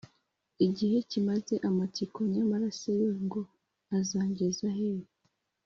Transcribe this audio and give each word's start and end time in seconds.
igihe 0.65 0.97
kimaze 1.09 1.55
amatsiko 1.69 2.17
nyamara 2.33 2.67
se 2.79 2.91
yo 3.01 3.09
ngo 3.23 3.41
azangeza 3.99 4.67
hehe? 4.77 5.07